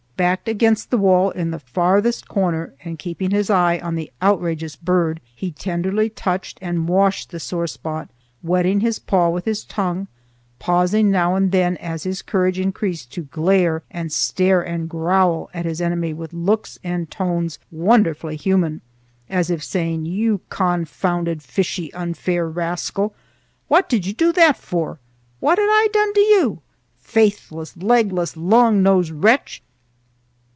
Backed 0.17 0.47
against 0.47 0.91
the 0.91 0.99
wall 0.99 1.31
in 1.31 1.49
the 1.49 1.57
farthest 1.57 2.27
corner, 2.27 2.75
and 2.83 2.99
keeping 2.99 3.31
his 3.31 3.49
eye 3.49 3.79
on 3.79 3.95
the 3.95 4.11
outrageous 4.21 4.75
bird, 4.75 5.19
he 5.35 5.49
tenderly 5.51 6.09
touched 6.11 6.59
and 6.61 6.87
washed 6.87 7.31
the 7.31 7.39
sore 7.39 7.65
spot, 7.65 8.07
wetting 8.43 8.81
his 8.81 8.99
paw 8.99 9.29
with 9.29 9.45
his 9.45 9.63
tongue, 9.65 10.07
pausing 10.59 11.09
now 11.09 11.33
and 11.33 11.51
then 11.51 11.75
as 11.77 12.03
his 12.03 12.21
courage 12.21 12.59
increased 12.59 13.11
to 13.13 13.23
glare 13.23 13.81
and 13.89 14.11
stare 14.11 14.61
and 14.61 14.89
growl 14.91 15.49
at 15.55 15.65
his 15.65 15.81
enemy 15.81 16.13
with 16.13 16.33
looks 16.33 16.77
and 16.83 17.09
tones 17.09 17.57
wonderfully 17.71 18.35
human, 18.35 18.81
as 19.27 19.49
if 19.49 19.63
saying: 19.63 20.05
"You 20.05 20.41
confounded 20.49 21.41
fishy, 21.41 21.91
unfair 21.95 22.47
rascal! 22.47 23.15
What 23.69 23.89
did 23.89 24.05
you 24.05 24.13
do 24.13 24.31
that 24.33 24.57
for? 24.57 24.99
What 25.39 25.57
had 25.57 25.65
I 25.67 25.87
done 25.91 26.13
to 26.13 26.19
you? 26.21 26.61
Faithless, 26.99 27.75
legless, 27.75 28.37
long 28.37 28.83
nosed 28.83 29.09
wretch!" 29.11 29.63